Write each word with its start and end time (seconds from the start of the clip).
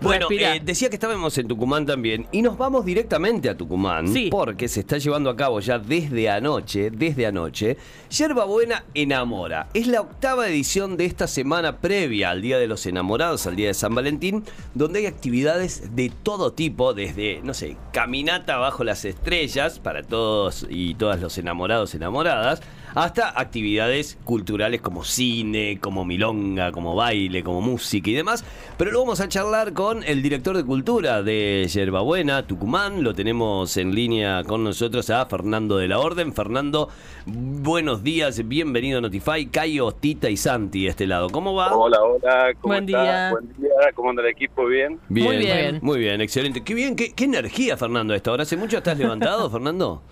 Bueno, 0.00 0.28
eh, 0.30 0.60
decía 0.64 0.88
que 0.88 0.96
estábamos 0.96 1.36
en 1.38 1.48
Tucumán 1.48 1.84
también 1.84 2.26
y 2.32 2.42
nos 2.42 2.56
vamos 2.56 2.84
directamente 2.84 3.48
a 3.48 3.56
Tucumán 3.56 4.08
Sí. 4.08 4.28
porque 4.30 4.68
se 4.68 4.80
está 4.80 4.98
llevando 4.98 5.28
a 5.30 5.36
cabo 5.36 5.60
ya 5.60 5.78
desde 5.78 6.28
anoche, 6.30 6.90
desde 6.90 7.26
anoche, 7.26 7.76
Yerba 8.10 8.44
Buena 8.44 8.84
Enamora. 8.94 9.68
Es 9.74 9.86
la 9.86 10.00
octava 10.00 10.48
edición 10.48 10.96
de 10.96 11.04
esta 11.04 11.26
semana 11.26 11.78
previa 11.78 12.30
al 12.30 12.42
Día 12.42 12.58
de 12.58 12.66
los 12.68 12.86
Enamorados, 12.86 13.46
al 13.46 13.56
Día 13.56 13.68
de 13.68 13.74
San 13.74 13.94
Valentín, 13.94 14.44
donde 14.74 15.00
hay 15.00 15.06
actividades 15.06 15.94
de 15.96 16.12
todo 16.22 16.52
tipo, 16.52 16.94
desde, 16.94 17.40
no 17.42 17.54
sé, 17.54 17.76
caminata 17.92 18.56
bajo 18.58 18.84
las 18.84 19.04
estrellas 19.04 19.78
para 19.80 20.02
todos 20.02 20.66
y 20.70 20.94
todas 20.94 21.20
los 21.20 21.36
enamorados, 21.38 21.94
enamoradas, 21.94 22.62
hasta 22.94 23.38
actividades 23.38 24.18
culturales 24.24 24.80
como 24.80 25.04
cine, 25.04 25.78
como 25.80 26.04
milonga, 26.04 26.72
como 26.72 26.94
baile, 26.94 27.42
como 27.42 27.60
música 27.60 28.10
y 28.10 28.14
demás. 28.14 28.44
Pero 28.76 28.90
lo 28.90 29.00
vamos 29.00 29.20
a 29.20 29.28
charlar 29.28 29.72
con 29.72 30.02
el 30.04 30.22
director 30.22 30.56
de 30.56 30.64
cultura 30.64 31.22
de 31.22 31.68
Yerbabuena, 31.72 32.46
Tucumán. 32.46 33.02
Lo 33.02 33.14
tenemos 33.14 33.76
en 33.76 33.94
línea 33.94 34.44
con 34.44 34.64
nosotros 34.64 35.10
a 35.10 35.26
Fernando 35.26 35.76
de 35.76 35.88
la 35.88 35.98
Orden. 35.98 36.32
Fernando, 36.32 36.88
buenos 37.26 38.02
días, 38.02 38.46
bienvenido 38.46 38.98
a 38.98 39.00
Notify. 39.00 39.46
Cayo, 39.46 39.92
Tita 39.92 40.30
y 40.30 40.36
Santi 40.36 40.84
de 40.84 40.90
este 40.90 41.06
lado. 41.06 41.28
¿Cómo 41.30 41.54
va? 41.54 41.76
Hola, 41.76 42.02
hola, 42.02 42.54
¿cómo 42.60 42.74
Buen 42.74 42.86
día. 42.86 43.30
Buen 43.30 43.48
día, 43.56 43.92
¿cómo 43.94 44.10
anda 44.10 44.22
el 44.22 44.28
equipo? 44.28 44.66
¿Bien? 44.66 44.98
Muy 45.08 45.36
bien. 45.36 45.78
Muy 45.82 45.98
bien, 45.98 46.20
excelente. 46.20 46.62
Qué 46.62 46.74
bien, 46.74 46.96
qué, 46.96 47.12
qué 47.12 47.24
energía, 47.24 47.76
Fernando, 47.76 48.14
a 48.14 48.16
esta 48.16 48.32
hora. 48.32 48.42
¿Hace 48.42 48.56
mucho 48.56 48.78
estás 48.78 48.98
levantado, 48.98 49.50
Fernando? 49.50 50.02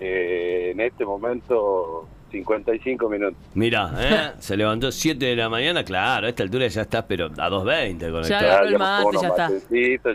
Eh, 0.00 0.57
en 0.70 0.80
este 0.80 1.04
momento, 1.04 2.06
55 2.30 3.08
minutos. 3.08 3.38
Mira, 3.54 3.90
¿eh? 3.98 4.32
se 4.38 4.54
levantó 4.54 4.92
7 4.92 5.24
de 5.24 5.34
la 5.34 5.48
mañana, 5.48 5.82
claro, 5.82 6.26
a 6.26 6.28
esta 6.28 6.42
altura 6.42 6.66
ya 6.66 6.82
estás, 6.82 7.04
pero 7.08 7.26
a 7.26 7.48
2.20 7.48 8.10
con 8.12 8.22
Ya 8.24 8.38
agarró 8.38 8.66
el 8.66 8.78
mate, 8.78 9.16
ya 9.22 9.28
está. 9.28 9.48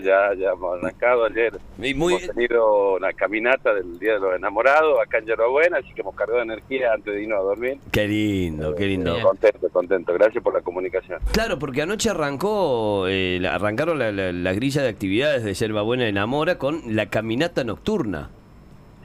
Ya, 0.04 0.34
ya 0.38 0.52
hemos 0.52 0.78
arrancado 0.78 1.26
ayer. 1.26 1.54
Y 1.82 1.94
muy- 1.96 2.14
Hemos 2.16 2.36
tenido 2.36 2.96
una 2.98 3.12
caminata 3.14 3.74
del 3.74 3.98
Día 3.98 4.14
de 4.14 4.20
los 4.20 4.36
Enamorados 4.36 5.00
acá 5.04 5.18
en 5.18 5.26
Yerbabuena, 5.26 5.78
así 5.80 5.92
que 5.96 6.02
hemos 6.02 6.14
cargado 6.16 6.42
energía 6.44 6.94
antes 6.94 7.14
de 7.16 7.24
irnos 7.24 7.40
a 7.40 7.44
dormir. 7.44 7.78
Qué 7.92 8.08
lindo, 8.08 8.76
qué 8.76 8.86
lindo. 8.86 9.20
Contento, 9.22 9.70
contento. 9.70 10.14
Gracias 10.14 10.44
por 10.44 10.54
la 10.54 10.62
comunicación. 10.62 11.20
Claro, 11.32 11.58
porque 11.58 11.82
anoche 11.82 12.12
arrancó, 12.12 13.08
eh, 13.08 13.40
la- 13.42 13.56
arrancaron 13.56 13.98
la, 13.98 14.12
la- 14.12 14.32
la 14.32 14.54
grilla 14.54 14.84
de 14.84 14.90
actividades 14.90 15.44
de 15.44 15.54
Yerba 15.56 15.82
Buena 15.82 16.08
Enamora 16.08 16.60
con 16.60 16.96
la 16.96 17.08
caminata 17.08 17.64
nocturna. 17.64 18.30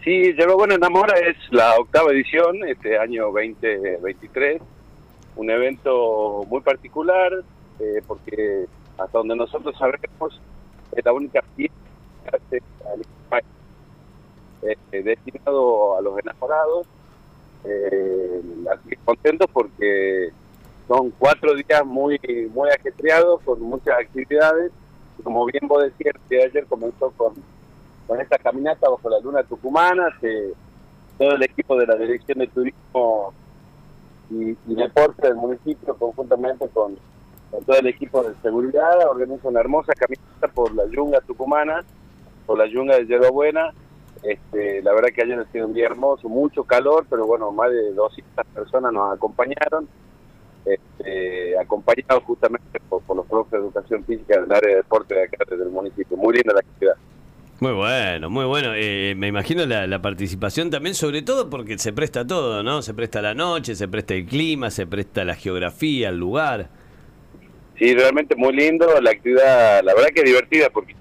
Sí, 0.08 0.32
Yerbabuena 0.32 0.76
Enamora 0.76 1.18
es 1.18 1.36
la 1.50 1.78
octava 1.78 2.12
edición, 2.12 2.66
este 2.66 2.96
año 2.96 3.24
2023. 3.24 4.58
Un 5.36 5.50
evento 5.50 6.46
muy 6.48 6.62
particular, 6.62 7.30
eh, 7.78 8.00
porque 8.06 8.64
hasta 8.96 9.18
donde 9.18 9.36
nosotros 9.36 9.76
sabemos, 9.76 10.40
es 10.96 11.04
la 11.04 11.12
única 11.12 11.42
fiesta 11.54 11.76
que 12.24 12.36
hace 12.36 12.62
al 12.90 13.42
eh, 14.62 15.02
destinado 15.02 15.98
a 15.98 16.00
los 16.00 16.18
enamorados. 16.20 16.86
Eh, 17.64 18.42
así 18.72 18.96
contentos 19.04 19.46
porque 19.52 20.30
son 20.88 21.10
cuatro 21.18 21.54
días 21.54 21.84
muy 21.84 22.18
muy 22.54 22.70
ajetreados, 22.70 23.42
con 23.42 23.60
muchas 23.60 23.98
actividades. 23.98 24.72
Como 25.22 25.44
bien 25.44 25.68
vos 25.68 25.82
decías, 25.82 26.14
que 26.30 26.44
ayer 26.44 26.64
comenzó 26.64 27.10
con 27.10 27.34
con 28.08 28.20
esta 28.20 28.38
caminata 28.38 28.88
bajo 28.88 29.08
la 29.10 29.20
luna 29.20 29.42
tucumana, 29.44 30.08
se- 30.20 30.54
todo 31.18 31.32
el 31.32 31.42
equipo 31.42 31.76
de 31.76 31.86
la 31.86 31.94
Dirección 31.94 32.38
de 32.38 32.46
Turismo 32.46 33.34
y, 34.30 34.56
Deporte 34.74 35.26
del 35.28 35.36
municipio, 35.36 35.94
conjuntamente 35.94 36.68
con, 36.68 36.96
todo 37.66 37.76
el 37.78 37.86
equipo 37.86 38.22
de 38.22 38.34
seguridad, 38.42 39.06
organiza 39.08 39.48
una 39.48 39.60
hermosa 39.60 39.92
caminata 39.94 40.48
por 40.48 40.74
la 40.74 40.86
yunga 40.86 41.20
tucumana, 41.20 41.84
por 42.46 42.58
la 42.58 42.66
yunga 42.66 42.96
de 42.96 43.06
Yerbabuena. 43.06 43.72
Este, 44.22 44.82
la 44.82 44.92
verdad 44.94 45.08
que 45.14 45.22
ayer 45.22 45.38
ha 45.38 45.44
sido 45.52 45.66
un 45.66 45.74
día 45.74 45.86
hermoso, 45.86 46.28
mucho 46.28 46.64
calor, 46.64 47.06
pero 47.08 47.26
bueno, 47.26 47.50
más 47.52 47.70
de 47.70 47.92
200 47.92 48.46
personas 48.46 48.92
nos 48.92 49.14
acompañaron, 49.14 49.88
este, 50.64 51.58
acompañados 51.58 52.22
justamente 52.24 52.80
por, 52.88 53.02
por 53.02 53.16
los 53.16 53.26
profes 53.26 53.52
de 53.52 53.58
educación 53.58 54.04
física 54.04 54.40
del 54.40 54.52
área 54.52 54.70
de 54.70 54.76
deporte 54.76 55.14
de 55.14 55.22
acá 55.24 55.44
del 55.48 55.70
municipio. 55.70 56.16
Muy 56.16 56.34
linda 56.34 56.52
la 56.52 56.60
actividad. 56.60 56.96
Muy 57.60 57.72
bueno, 57.72 58.30
muy 58.30 58.44
bueno. 58.44 58.70
Eh, 58.76 59.14
me 59.16 59.26
imagino 59.26 59.66
la, 59.66 59.88
la 59.88 60.00
participación 60.00 60.70
también, 60.70 60.94
sobre 60.94 61.22
todo 61.22 61.50
porque 61.50 61.76
se 61.76 61.92
presta 61.92 62.24
todo, 62.24 62.62
¿no? 62.62 62.82
Se 62.82 62.94
presta 62.94 63.20
la 63.20 63.34
noche, 63.34 63.74
se 63.74 63.88
presta 63.88 64.14
el 64.14 64.26
clima, 64.26 64.70
se 64.70 64.86
presta 64.86 65.24
la 65.24 65.34
geografía, 65.34 66.10
el 66.10 66.18
lugar. 66.18 66.68
Sí, 67.76 67.94
realmente 67.94 68.36
muy 68.36 68.52
lindo, 68.52 68.86
la 69.00 69.10
actividad, 69.10 69.82
la 69.82 69.94
verdad 69.94 70.10
que 70.14 70.22
divertida 70.22 70.70
porque 70.70 70.94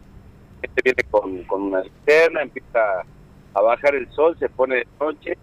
este 0.64 0.82
viene 0.84 1.04
con, 1.12 1.64
una 1.64 1.82
linterna, 1.82 2.42
empieza 2.42 3.04
a 3.54 3.62
bajar 3.62 3.94
el 3.94 4.10
sol, 4.12 4.36
se 4.40 4.50
pone 4.50 4.78
de 4.78 4.88
noche 5.00 5.38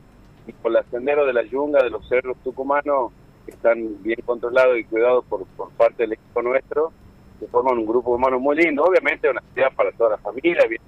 y 0.49 0.53
por 0.53 0.73
los 0.73 0.85
senderos 0.91 1.27
de 1.29 1.33
la 1.33 1.45
yunga, 1.45 1.83
de 1.83 1.91
los 1.91 2.09
cerros 2.09 2.37
tucumanos, 2.43 3.13
que 3.47 3.53
están 3.53 4.03
bien 4.03 4.21
controlados 4.25 4.79
y 4.79 4.85
cuidados 4.85 5.25
por, 5.27 5.47
por 5.57 5.71
parte 5.71 6.05
del 6.05 6.15
equipo 6.15 6.43
nuestro, 6.43 6.93
se 7.39 7.47
forman 7.47 7.79
un 7.79 7.87
grupo 7.87 8.15
humano 8.15 8.41
muy 8.41 8.57
lindo, 8.57 8.83
obviamente 8.85 9.31
una 9.31 9.41
actividad 9.41 9.73
para 9.75 9.93
toda 9.93 10.11
la 10.11 10.19
familia, 10.19 10.67
bien 10.69 10.83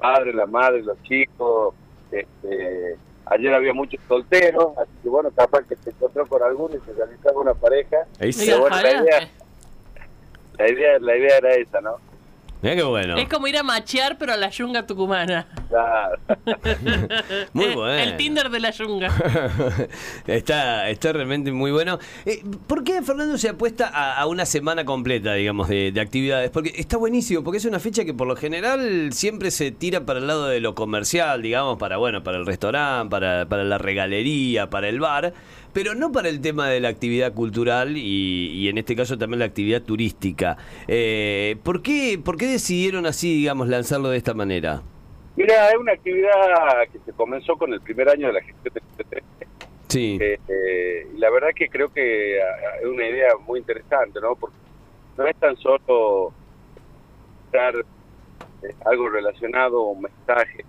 padre, 0.00 0.32
la 0.32 0.46
madre, 0.46 0.82
los 0.82 1.00
chicos, 1.02 1.74
este, 2.10 2.96
ayer 3.26 3.54
había 3.54 3.72
muchos 3.72 4.00
solteros, 4.08 4.76
así 4.78 4.90
que 5.02 5.08
bueno, 5.08 5.30
capaz 5.34 5.62
que 5.68 5.76
se 5.76 5.90
encontró 5.90 6.26
con 6.26 6.42
alguno 6.42 6.74
y 6.76 6.80
se 6.86 6.92
realizaba 6.92 7.40
una 7.40 7.54
pareja, 7.54 7.98
Ahí 8.18 8.32
sí. 8.32 8.50
Bueno, 8.52 8.76
la 8.80 8.90
idea- 9.02 9.28
la 10.58 10.68
idea, 10.70 10.98
la 10.98 11.16
idea 11.16 11.36
era 11.38 11.54
esa, 11.54 11.80
¿no? 11.80 11.96
Mirá 12.62 12.76
qué 12.76 12.82
bueno. 12.82 13.16
Es 13.16 13.28
como 13.28 13.46
ir 13.46 13.56
a 13.56 13.62
machear, 13.62 14.18
pero 14.18 14.32
a 14.32 14.36
la 14.36 14.50
yunga 14.50 14.86
tucumana. 14.86 15.46
Claro. 15.70 16.18
Muy 17.52 17.66
Eh, 17.66 17.74
bueno. 17.76 17.94
El 17.94 18.16
Tinder 18.16 18.50
de 18.50 18.58
la 18.58 18.70
yunga. 18.72 19.08
está, 20.26 20.90
está 20.90 21.12
realmente 21.12 21.52
muy 21.52 21.70
bueno. 21.70 21.98
Eh, 22.26 22.42
¿Por 22.66 22.82
qué 22.82 23.00
Fernando 23.02 23.38
se 23.38 23.48
apuesta 23.50 23.88
a, 23.88 24.20
a 24.20 24.26
una 24.26 24.46
semana 24.46 24.84
completa, 24.84 25.34
digamos, 25.34 25.68
de, 25.68 25.92
de 25.92 26.00
actividades? 26.00 26.50
Porque 26.50 26.72
está 26.76 26.96
buenísimo, 26.96 27.44
porque 27.44 27.58
es 27.58 27.64
una 27.66 27.78
fecha 27.78 28.04
que 28.04 28.12
por 28.12 28.26
lo 28.26 28.34
general 28.34 29.12
siempre 29.12 29.52
se 29.52 29.70
tira 29.70 30.04
para 30.04 30.18
el 30.18 30.26
lado 30.26 30.48
de 30.48 30.58
lo 30.60 30.74
comercial, 30.74 31.40
digamos, 31.40 31.78
para 31.78 31.98
bueno, 31.98 32.24
para 32.24 32.38
el 32.38 32.46
restaurante, 32.46 33.08
para, 33.10 33.46
para 33.48 33.62
la 33.62 33.78
regalería, 33.78 34.68
para 34.70 34.88
el 34.88 34.98
bar, 34.98 35.32
pero 35.72 35.94
no 35.94 36.10
para 36.10 36.28
el 36.28 36.40
tema 36.40 36.68
de 36.68 36.80
la 36.80 36.88
actividad 36.88 37.32
cultural 37.32 37.96
y, 37.96 38.48
y 38.54 38.68
en 38.68 38.76
este 38.78 38.96
caso 38.96 39.16
también 39.18 39.38
la 39.38 39.44
actividad 39.44 39.82
turística. 39.82 40.56
Eh, 40.88 41.58
¿por, 41.62 41.80
qué, 41.82 42.20
¿Por 42.22 42.36
qué 42.36 42.46
decidieron 42.48 43.06
así, 43.06 43.32
digamos, 43.36 43.68
lanzarlo 43.68 44.08
de 44.10 44.16
esta 44.16 44.34
manera? 44.34 44.82
Mira, 45.50 45.68
es 45.70 45.76
una 45.78 45.92
actividad 45.92 46.30
que 46.92 47.00
se 47.00 47.12
comenzó 47.12 47.56
con 47.56 47.72
el 47.72 47.80
primer 47.80 48.08
año 48.08 48.28
de 48.28 48.34
la 48.34 48.40
gestión 48.40 48.72
de 48.72 48.80
CT. 48.80 49.24
Sí. 49.88 50.16
Eh, 50.20 50.38
eh, 50.46 51.08
la 51.16 51.28
verdad 51.28 51.48
que 51.56 51.68
creo 51.68 51.92
que 51.92 52.40
ah, 52.40 52.76
es 52.80 52.86
una 52.86 53.04
idea 53.04 53.36
muy 53.36 53.58
interesante, 53.58 54.20
¿no? 54.20 54.36
Porque 54.36 54.56
no 55.18 55.26
es 55.26 55.34
tan 55.38 55.56
solo 55.56 56.32
dar 57.50 57.74
eh, 57.74 58.74
algo 58.86 59.08
relacionado, 59.08 59.82
un 59.82 60.02
mensaje, 60.02 60.64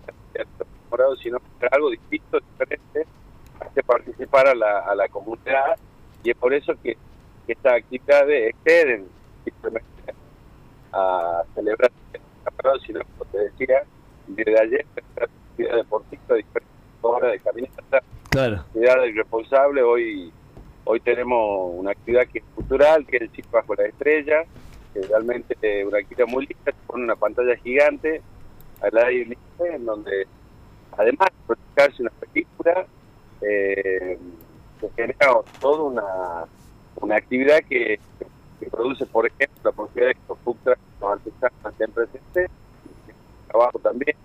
sino 1.22 1.38
algo 1.72 1.92
distinto, 1.92 2.40
diferente, 2.40 3.06
hacer 3.60 3.84
participar 3.84 4.48
a 4.48 4.56
la, 4.56 4.80
a 4.80 4.96
la 4.96 5.08
comunidad 5.10 5.78
y 6.24 6.32
es 6.32 6.38
por 6.38 6.56
eso 6.56 6.74
que, 6.82 6.98
que 7.46 7.54
estas 7.54 7.74
actividades 7.74 8.50
exceden 8.50 9.08
simplemente 9.44 10.14
a 10.92 11.44
celebrar 11.54 11.92
sino 12.86 13.00
como 13.04 13.32
te 13.32 13.38
decía, 13.38 13.84
desde 14.36 14.60
ayer, 14.60 14.86
actividad 15.16 15.76
deportiva, 15.78 16.36
diferentes 16.36 16.72
horas 17.02 17.32
de 17.32 17.40
caminata, 17.40 18.04
Claro. 18.30 18.56
actividad 18.58 18.96
responsable. 19.16 19.82
Hoy 19.84 20.32
hoy 20.84 21.00
tenemos 21.00 21.72
una 21.76 21.92
actividad 21.92 22.28
que 22.28 22.40
es 22.40 22.46
cultural, 22.56 23.06
que 23.06 23.18
es 23.18 23.22
el 23.24 23.30
Circo 23.32 23.52
bajo 23.52 23.76
la 23.76 23.86
estrella, 23.86 24.44
que 24.94 25.02
realmente 25.02 25.56
es 25.62 25.86
una 25.86 26.00
actividad 26.00 26.28
muy 26.28 26.48
linda, 26.48 26.74
pone 26.88 27.04
una 27.04 27.16
pantalla 27.16 27.56
gigante 27.58 28.22
al 28.82 28.98
aire 28.98 29.26
libre, 29.26 29.76
en 29.76 29.86
donde 29.86 30.28
además 30.98 31.30
de 31.30 31.46
proyectarse 31.56 32.02
una 32.02 32.12
película, 32.12 32.86
eh, 33.42 34.18
se 34.80 34.90
genera 34.96 35.34
toda 35.60 35.84
una, 35.84 36.46
una 37.00 37.16
actividad 37.16 37.60
que, 37.70 38.00
que 38.60 38.70
produce, 38.70 39.06
por 39.06 39.28
ejemplo, 39.28 39.62
la 39.64 39.72
posibilidad 39.72 40.08
de 40.10 40.14
que 40.16 40.22
los 40.28 41.12
artesanos 41.12 41.74
estén 41.74 41.92
presentes, 41.92 42.52
trabajo 43.52 43.80
también. 43.80 44.16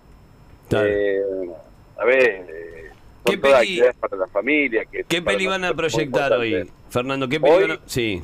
Claro. 0.69 0.87
Eh, 0.89 1.49
a 1.99 2.05
ver, 2.05 2.45
eh, 2.49 2.89
son 3.23 3.35
¿Qué 3.35 3.37
todas 3.37 3.59
peli- 3.61 3.81
para 3.99 4.17
la 4.17 4.27
familia. 4.27 4.85
Que 4.85 5.03
¿Qué 5.03 5.21
para 5.21 5.37
peli 5.37 5.47
van 5.47 5.65
a 5.65 5.73
proyectar 5.73 6.33
hoy? 6.33 6.69
Fernando, 6.89 7.27
¿qué 7.27 7.39
peli 7.39 7.53
Hoy- 7.53 7.61
van 7.63 7.71
a- 7.71 7.79
Sí. 7.85 8.21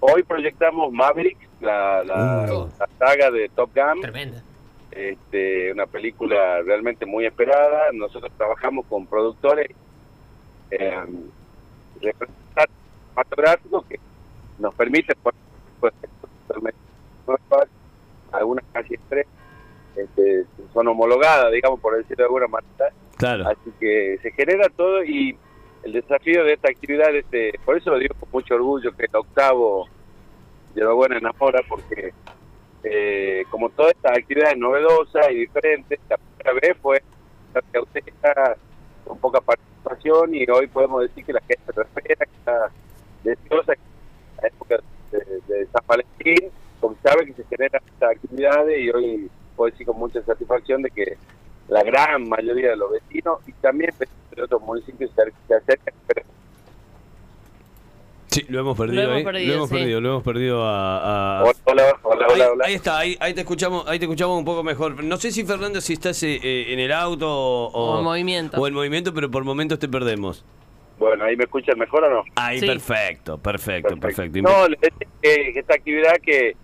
Hoy 0.00 0.22
proyectamos 0.22 0.90
Maverick, 0.92 1.36
la, 1.60 2.02
la, 2.04 2.48
Uh. 2.54 2.68
la 2.78 2.88
saga 2.98 3.30
de 3.30 3.50
Top 3.50 3.70
Gun, 3.74 4.00
Tremenda. 4.00 4.42
este, 4.90 5.70
una 5.72 5.86
película 5.86 6.62
realmente 6.62 7.04
muy 7.04 7.26
esperada. 7.26 7.92
Nosotros 7.92 8.32
trabajamos 8.36 8.86
con 8.86 9.06
productores 9.06 9.70
eh, 10.70 10.96
que 13.88 13.98
nos 14.58 14.74
permite 14.74 15.14
por 15.16 15.34
pues, 15.80 15.92
nuevas, 17.26 17.68
algunas 18.32 18.64
casi 18.72 18.94
tres 19.08 19.26
este, 20.02 20.44
son 20.72 20.88
homologadas, 20.88 21.52
digamos, 21.52 21.80
por 21.80 21.96
decirlo 21.96 22.22
de 22.22 22.24
alguna 22.24 22.46
manera. 22.48 22.92
Claro. 23.16 23.48
Así 23.48 23.70
que 23.78 24.18
se 24.22 24.32
genera 24.32 24.68
todo 24.68 25.04
y 25.04 25.36
el 25.82 25.92
desafío 25.92 26.44
de 26.44 26.54
esta 26.54 26.70
actividad, 26.70 27.14
este, 27.14 27.52
por 27.64 27.76
eso 27.76 27.90
lo 27.90 27.98
digo 27.98 28.14
con 28.18 28.28
mucho 28.32 28.54
orgullo, 28.54 28.94
que 28.96 29.06
el 29.06 29.16
octavo 29.16 29.88
de 30.74 30.84
la 30.84 30.92
buena 30.92 31.18
enamora, 31.18 31.60
porque 31.68 32.12
eh, 32.84 33.44
como 33.50 33.70
toda 33.70 33.90
esta 33.90 34.12
actividad 34.12 34.52
es 34.52 34.58
novedosa 34.58 35.30
y 35.30 35.40
diferente, 35.40 35.98
la 36.08 36.16
primera 36.16 36.60
vez 36.60 36.76
fue 36.80 37.02
autista, 37.74 38.56
con 39.04 39.18
poca 39.18 39.40
participación 39.40 40.34
y 40.34 40.48
hoy 40.50 40.66
podemos 40.68 41.02
decir 41.02 41.24
que 41.24 41.32
la 41.32 41.40
gente 41.40 41.72
lo 41.74 41.82
espera, 41.82 42.26
que 42.26 42.36
está 42.36 42.70
deseosa, 43.24 43.74
la 44.40 44.48
época 44.48 44.78
de, 45.10 45.18
de 45.48 45.66
San 45.66 45.86
Valentín, 45.86 46.50
porque 46.80 46.98
sabe 47.02 47.26
que 47.26 47.34
se 47.34 47.44
generan 47.44 47.82
estas 47.86 48.10
actividades 48.12 48.80
y 48.80 48.90
hoy 48.90 49.30
puedo 49.60 49.72
decir 49.72 49.86
con 49.86 49.98
mucha 49.98 50.22
satisfacción 50.22 50.80
de 50.80 50.90
que 50.90 51.18
la 51.68 51.82
gran 51.82 52.26
mayoría 52.26 52.70
de 52.70 52.76
los 52.76 52.90
vecinos 52.92 53.40
y 53.46 53.52
también 53.60 53.90
de 54.34 54.42
otros 54.42 54.62
municipios 54.62 55.10
se, 55.14 55.54
acercan. 55.54 55.94
pero 56.06 56.26
Sí, 58.28 58.46
lo 58.48 58.60
hemos 58.60 58.78
perdido. 58.78 59.02
Lo 59.02 59.08
hemos 59.08 59.16
ahí. 59.18 59.24
perdido, 59.24 59.46
lo 59.48 59.54
hemos 59.56 59.68
sí. 59.68 59.74
perdido, 59.74 60.00
lo 60.00 60.08
hemos 60.08 60.22
perdido 60.22 60.64
a. 60.64 61.40
a- 61.40 61.42
Hola, 61.42 61.52
hola, 61.64 61.98
hola, 62.04 62.26
Ahí, 62.26 62.32
hola, 62.34 62.50
hola. 62.52 62.64
ahí 62.68 62.74
está, 62.74 62.98
ahí, 62.98 63.16
ahí 63.20 63.34
te 63.34 63.40
escuchamos, 63.42 63.86
ahí 63.86 63.98
te 63.98 64.06
escuchamos 64.06 64.38
un 64.38 64.44
poco 64.46 64.62
mejor. 64.62 65.02
No 65.04 65.16
sé 65.18 65.30
si 65.30 65.44
Fernando 65.44 65.80
si 65.82 65.92
estás 65.92 66.22
eh, 66.22 66.40
eh, 66.42 66.66
en 66.72 66.78
el 66.78 66.92
auto 66.92 67.28
o, 67.28 67.96
O 67.96 67.98
en 67.98 68.04
movimiento. 68.04 68.58
o 68.58 68.66
en 68.66 68.72
movimiento, 68.72 69.12
pero 69.12 69.30
por 69.30 69.44
momentos 69.44 69.78
te 69.78 69.88
perdemos. 69.88 70.42
Bueno, 70.98 71.24
ahí 71.24 71.36
me 71.36 71.44
escuchan 71.44 71.78
mejor 71.78 72.04
o 72.04 72.10
no? 72.10 72.22
Ahí, 72.36 72.60
Sí. 72.60 72.66
perfecto, 72.66 73.36
perfecto, 73.36 73.96
perfecto. 73.98 74.40
No, 74.42 74.66
esta 75.22 75.74
actividad 75.74 76.14
que, 76.22 76.56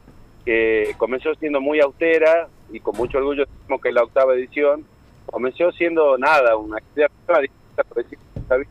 que 0.46 0.94
comenzó 0.98 1.34
siendo 1.34 1.60
muy 1.60 1.80
austera 1.80 2.48
y 2.72 2.80
con 2.80 2.96
mucho 2.96 3.18
orgullo 3.18 3.44
decimos 3.46 3.80
que 3.80 3.92
la 3.92 4.02
octava 4.02 4.34
edición, 4.34 4.84
comenzó 5.26 5.70
siendo 5.72 6.16
nada, 6.18 6.56
una 6.56 6.78
¿sabes? 8.46 8.68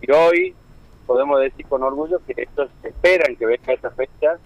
y 0.00 0.10
hoy 0.12 0.54
podemos 1.06 1.40
decir 1.40 1.66
con 1.66 1.82
orgullo 1.82 2.20
que 2.26 2.34
estos 2.42 2.70
esperan 2.82 3.34
que 3.36 3.46
venga 3.46 3.72
esta 3.72 3.90
fecha 3.90 4.36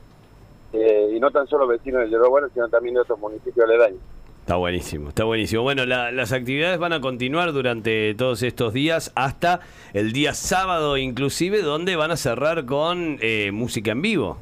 eh, 0.73 1.13
y 1.15 1.21
no 1.21 1.31
tan 1.31 1.47
solo 1.47 1.67
vecinos 1.67 2.03
de 2.03 2.09
Yerba 2.11 2.29
Buena, 2.29 2.49
sino 2.55 2.69
también 2.69 2.95
de 2.95 3.01
otros 3.03 3.19
municipios 3.19 3.67
aledaños. 3.69 4.01
Está 4.41 4.57
buenísimo, 4.57 5.11
está 5.11 5.25
buenísimo. 5.25 5.63
Bueno, 5.63 5.85
la- 5.87 6.11
las 6.11 6.33
actividades 6.33 6.79
van 6.79 6.93
a 6.93 7.01
continuar 7.01 7.53
durante 7.53 8.15
todos 8.15 8.43
estos 8.43 8.73
días 8.73 9.13
hasta 9.15 9.61
el 9.93 10.13
día 10.13 10.35
sábado 10.35 10.97
inclusive, 10.97 11.63
donde 11.63 11.95
van 11.97 12.11
a 12.11 12.17
cerrar 12.17 12.65
con 12.65 13.19
eh, 13.21 13.51
música 13.53 13.93
en 13.93 14.03
vivo. 14.03 14.39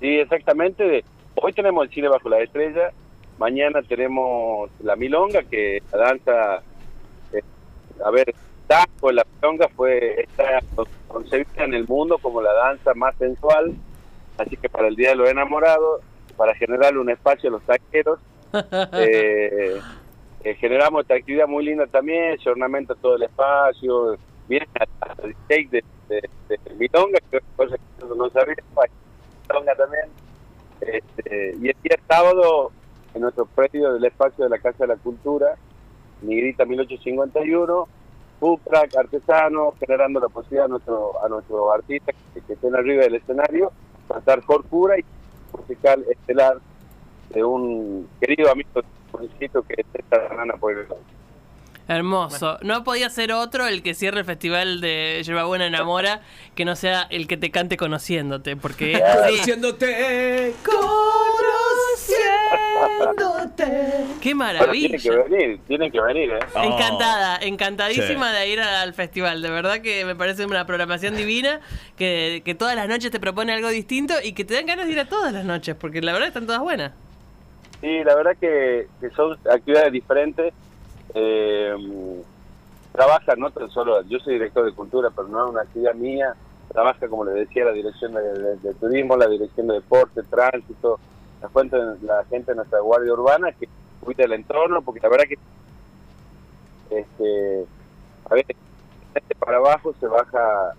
Sí, 0.00 0.06
exactamente. 0.18 1.04
Hoy 1.34 1.52
tenemos 1.52 1.84
el 1.84 1.90
cine 1.92 2.08
bajo 2.08 2.28
la 2.28 2.40
estrella, 2.40 2.90
mañana 3.38 3.82
tenemos 3.82 4.70
la 4.82 4.96
milonga, 4.96 5.42
que 5.42 5.82
la 5.92 5.98
danza, 5.98 6.62
eh, 7.32 7.42
a 8.04 8.10
ver, 8.10 8.34
tango, 8.66 9.12
la 9.12 9.24
milonga 9.34 9.68
fue 9.68 10.22
está 10.22 10.60
concebida 11.08 11.64
en 11.64 11.74
el 11.74 11.86
mundo 11.86 12.18
como 12.18 12.40
la 12.40 12.52
danza 12.52 12.94
más 12.94 13.14
sensual, 13.16 13.74
así 14.38 14.56
que 14.56 14.68
para 14.68 14.88
el 14.88 14.96
Día 14.96 15.10
de 15.10 15.16
los 15.16 15.28
Enamorados, 15.28 16.02
para 16.36 16.54
generar 16.54 16.96
un 16.96 17.10
espacio 17.10 17.48
a 17.48 17.52
los 17.52 17.62
taqueros, 17.62 18.18
eh, 18.98 19.80
eh, 20.44 20.54
generamos 20.56 21.02
esta 21.02 21.14
actividad 21.14 21.46
muy 21.46 21.64
linda 21.64 21.86
también, 21.86 22.38
se 22.38 22.50
ornamenta 22.50 22.94
todo 22.94 23.16
el 23.16 23.22
espacio, 23.22 24.16
viene 24.48 24.66
hasta 24.74 25.22
el 25.22 25.34
DJ 25.48 25.68
de, 25.70 25.84
de, 26.08 26.30
de 26.48 26.74
Milonga, 26.74 27.18
que 27.30 27.38
es 27.38 27.42
cosa 27.56 27.76
que 27.76 28.04
no 28.04 28.24
hay 28.24 28.90
Milonga 29.48 29.74
también. 29.74 30.24
Este, 30.80 31.54
y 31.60 31.68
el 31.68 31.76
día 31.82 31.98
sábado, 32.08 32.72
en 33.14 33.20
nuestro 33.20 33.46
predio 33.46 33.92
del 33.92 34.04
espacio 34.04 34.44
de 34.44 34.50
la 34.50 34.58
Casa 34.58 34.84
de 34.84 34.88
la 34.88 34.96
Cultura, 34.96 35.56
Nigrita 36.22 36.64
1851, 36.64 37.88
food 38.40 38.60
truck 38.64 38.96
artesano, 38.96 39.74
generando 39.78 40.20
la 40.20 40.28
posibilidad 40.28 40.66
a 40.66 40.68
nuestro, 40.68 41.24
a 41.24 41.28
nuestro 41.28 41.72
artista 41.72 42.12
que, 42.34 42.40
que 42.40 42.52
estén 42.54 42.74
arriba 42.74 43.04
del 43.04 43.16
escenario, 43.16 43.72
cantar 44.08 44.42
Corcura 44.42 44.98
y 44.98 45.04
musical 45.56 46.04
estelar 46.10 46.58
de 47.30 47.44
un 47.44 48.08
querido 48.20 48.50
amigo 48.50 48.82
que 49.68 49.74
es 49.78 49.86
esta 49.94 50.18
Banana 50.28 50.54
Pueblo. 50.54 50.96
Hermoso. 51.86 52.58
No 52.62 52.82
podía 52.82 53.10
ser 53.10 53.32
otro 53.32 53.66
el 53.66 53.82
que 53.82 53.94
cierre 53.94 54.20
el 54.20 54.24
festival 54.24 54.80
de 54.80 55.22
Yerba 55.22 55.44
Buena 55.44 55.66
Enamora 55.66 56.22
que 56.54 56.64
no 56.64 56.76
sea 56.76 57.02
el 57.10 57.28
que 57.28 57.36
te 57.36 57.50
cante 57.50 57.76
conociéndote. 57.76 58.56
Porque 58.56 59.00
Conociéndote, 59.26 60.54
qué 63.56 64.04
que 64.20 64.34
maravilla. 64.34 64.98
venir, 65.28 65.60
tienen 65.66 65.90
que 65.92 66.00
venir, 66.00 66.30
¿eh? 66.30 66.38
Oh. 66.54 66.62
Encantada, 66.62 67.38
encantadísima 67.42 68.30
Sí. 68.30 68.36
de 68.38 68.48
ir 68.50 68.60
al 68.60 68.94
festival. 68.94 69.42
De 69.42 69.50
verdad 69.50 69.80
que 69.80 70.04
me 70.04 70.14
parece 70.14 70.46
una 70.46 70.66
programación 70.66 71.16
divina 71.16 71.60
que, 71.96 72.42
que 72.44 72.54
todas 72.54 72.76
las 72.76 72.88
noches 72.88 73.10
te 73.10 73.20
propone 73.20 73.52
algo 73.52 73.68
distinto 73.68 74.14
y 74.22 74.32
que 74.32 74.44
te 74.44 74.54
dan 74.54 74.66
ganas 74.66 74.86
de 74.86 74.92
ir 74.92 75.00
a 75.00 75.08
todas 75.08 75.32
las 75.32 75.44
noches 75.44 75.74
porque 75.76 76.00
la 76.02 76.12
verdad 76.12 76.28
están 76.28 76.46
todas 76.46 76.60
buenas. 76.62 76.92
Sí, 77.80 78.02
la 78.04 78.14
verdad 78.14 78.32
que, 78.40 78.86
que 79.00 79.10
son 79.10 79.36
actividades 79.50 79.92
diferentes. 79.92 80.52
Eh, 81.14 81.74
trabaja 82.92 83.34
no 83.36 83.50
tan 83.50 83.70
solo, 83.70 84.02
yo 84.08 84.18
soy 84.20 84.34
director 84.34 84.64
de 84.64 84.72
cultura, 84.72 85.10
pero 85.14 85.28
no 85.28 85.44
es 85.46 85.50
una 85.52 85.62
actividad 85.62 85.94
mía. 85.94 86.34
Trabaja, 86.72 87.06
como 87.08 87.24
le 87.24 87.32
decía, 87.32 87.64
la 87.64 87.72
dirección 87.72 88.14
de, 88.14 88.22
de- 88.22 88.56
de 88.56 88.74
turismo, 88.74 89.16
la 89.16 89.28
dirección 89.28 89.68
de 89.68 89.74
deporte, 89.74 90.22
tránsito, 90.22 90.98
la, 91.52 91.96
la 92.02 92.24
gente 92.24 92.52
de 92.52 92.56
nuestra 92.56 92.80
guardia 92.80 93.12
urbana 93.12 93.52
que 93.52 93.68
cuida 94.00 94.24
el 94.24 94.32
entorno, 94.32 94.82
porque 94.82 95.00
la 95.00 95.08
verdad 95.08 95.24
que 95.26 95.38
este, 96.90 97.66
a 98.30 98.34
veces 98.34 98.56
este 99.14 99.34
para 99.36 99.58
abajo 99.58 99.94
se 100.00 100.06
baja, 100.06 100.74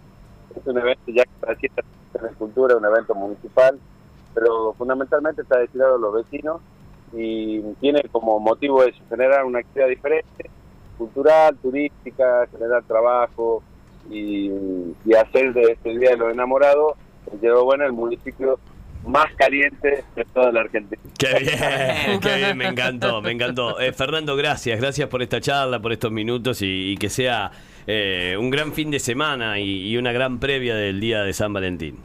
es 0.56 0.66
un 0.68 0.78
evento 0.78 1.04
ya 1.08 1.24
que 1.24 1.32
para 1.40 1.56
cierta 1.56 1.82
de 2.14 2.30
cultura, 2.36 2.78
un 2.78 2.86
evento 2.86 3.14
municipal, 3.14 3.80
pero 4.34 4.74
fundamentalmente 4.74 5.42
está 5.42 5.60
destinado 5.60 5.96
a 5.96 6.00
los 6.00 6.14
vecinos 6.14 6.62
y 7.14 7.62
tiene 7.80 8.04
como 8.12 8.40
motivo 8.40 8.84
eso, 8.84 9.02
generar 9.10 9.46
una 9.46 9.60
actividad 9.60 9.88
diferente, 9.88 10.50
cultural, 10.98 11.58
turística, 11.58 12.48
generar 12.52 12.84
trabajo 12.84 13.64
y, 14.10 14.52
hacer 15.18 15.54
de 15.54 15.74
este 15.74 15.98
Día 15.98 16.12
de 16.12 16.18
los 16.18 16.34
Enamorados, 16.34 16.94
el 17.32 17.40
Yerba 17.40 17.62
Buena, 17.62 17.86
el 17.86 17.94
municipio 17.94 18.60
más 19.06 19.34
caliente 19.36 20.04
de 20.16 20.26
toda 20.26 20.52
la 20.52 20.62
Argentina. 20.62 21.02
Qué 21.18 21.40
bien, 21.40 22.20
qué 22.20 22.36
bien, 22.38 22.58
me 22.58 22.68
encantó, 22.68 23.22
me 23.22 23.32
encantó. 23.32 23.80
Eh, 23.86 23.92
Fernando, 23.92 24.36
gracias, 24.36 24.80
gracias 24.80 25.10
por 25.10 25.22
esta 25.22 25.42
charla, 25.42 25.80
por 25.82 25.92
estos 25.92 26.12
minutos 26.12 26.62
y, 26.62 26.92
y 26.92 26.98
que 26.98 27.10
sea 27.10 27.52
eh, 27.88 28.36
un 28.40 28.50
gran 28.50 28.74
fin 28.74 28.90
de 28.90 29.00
semana 29.00 29.60
y, 29.60 29.90
y 29.90 29.98
una 29.98 30.12
gran 30.12 30.40
previa 30.40 30.76
del 30.76 31.00
día 31.00 31.24
de 31.24 31.34
San 31.34 31.54
Valentín. 31.54 32.00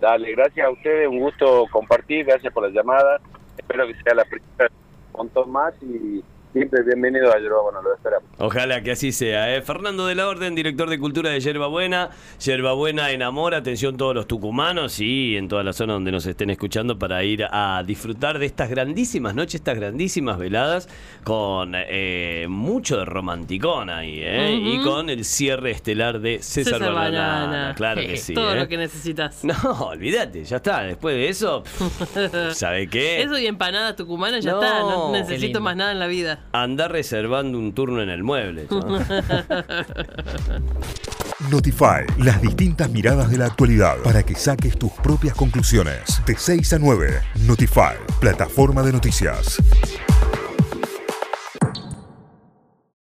Dale, 0.00 0.32
gracias 0.32 0.66
a 0.66 0.70
ustedes, 0.70 1.08
un 1.08 1.18
gusto 1.18 1.66
compartir, 1.70 2.24
gracias 2.24 2.52
por 2.54 2.62
la 2.62 2.70
llamada, 2.70 3.20
espero 3.58 3.86
que 3.86 3.94
sea 4.02 4.14
la 4.14 4.24
primera 4.24 4.70
un 5.12 5.26
montón 5.26 5.50
más 5.50 5.74
y 5.82 6.22
siempre 6.52 6.82
bienvenido 6.82 7.32
a 7.32 7.38
Yerba 7.38 7.62
Buena, 7.62 7.80
lo 7.80 7.94
esperamos. 7.94 8.28
Ojalá 8.38 8.82
que 8.82 8.92
así 8.92 9.12
sea. 9.12 9.54
¿eh? 9.54 9.62
Fernando 9.62 10.06
de 10.06 10.14
la 10.14 10.28
Orden, 10.28 10.54
director 10.54 10.88
de 10.90 10.98
Cultura 10.98 11.30
de 11.30 11.38
Yerba 11.40 11.68
Buena. 11.68 12.10
Yerba 12.44 12.72
Buena 12.72 13.10
enamora, 13.12 13.58
atención 13.58 13.96
todos 13.96 14.14
los 14.14 14.26
tucumanos 14.26 14.98
y 15.00 15.36
en 15.36 15.46
toda 15.48 15.62
la 15.62 15.72
zona 15.72 15.92
donde 15.92 16.10
nos 16.10 16.26
estén 16.26 16.50
escuchando 16.50 16.98
para 16.98 17.22
ir 17.22 17.44
a 17.50 17.82
disfrutar 17.86 18.38
de 18.38 18.46
estas 18.46 18.68
grandísimas 18.68 19.34
noches, 19.34 19.56
estas 19.56 19.76
grandísimas 19.76 20.38
veladas 20.38 20.88
con 21.24 21.72
eh, 21.76 22.46
mucho 22.48 22.98
de 22.98 23.04
romanticón 23.04 23.88
ahí, 23.90 24.20
¿eh? 24.22 24.52
Y 24.52 24.82
con 24.82 25.08
el 25.08 25.24
cierre 25.24 25.70
estelar 25.70 26.20
de 26.20 26.42
César, 26.42 26.74
César 26.74 26.92
Banana. 26.92 27.46
Banana. 27.46 27.74
Claro 27.76 28.00
que 28.06 28.16
sí. 28.16 28.34
Todo 28.34 28.54
¿eh? 28.54 28.56
lo 28.60 28.68
que 28.68 28.76
necesitas. 28.76 29.44
No, 29.44 29.54
olvídate, 29.86 30.44
ya 30.44 30.56
está. 30.56 30.82
Después 30.82 31.14
de 31.14 31.28
eso, 31.28 31.62
¿sabe 32.52 32.88
qué? 32.88 33.22
Eso 33.22 33.38
y 33.38 33.46
empanadas 33.46 33.94
tucumanas 33.96 34.42
ya 34.44 34.52
No. 34.52 34.62
está. 34.62 34.80
No 34.80 35.12
necesito 35.12 35.60
más 35.60 35.76
nada 35.76 35.92
en 35.92 35.98
la 35.98 36.06
vida. 36.08 36.39
Anda 36.52 36.88
reservando 36.88 37.58
un 37.58 37.72
turno 37.74 38.02
en 38.02 38.08
el 38.08 38.22
mueble. 38.22 38.66
¿no? 38.70 38.80
Notify, 41.48 42.04
las 42.18 42.42
distintas 42.42 42.90
miradas 42.90 43.30
de 43.30 43.38
la 43.38 43.46
actualidad 43.46 43.96
para 44.04 44.22
que 44.22 44.34
saques 44.34 44.78
tus 44.78 44.92
propias 44.92 45.34
conclusiones. 45.34 46.20
De 46.26 46.36
6 46.36 46.74
a 46.74 46.78
9, 46.78 47.22
Notify, 47.46 47.96
plataforma 48.20 48.82
de 48.82 48.92
noticias. 48.92 49.58